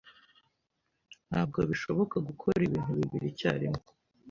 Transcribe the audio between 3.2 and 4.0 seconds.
icyarimwe.